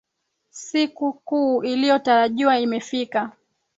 [0.49, 3.31] Siku kuu iliyotarajiwa imefika.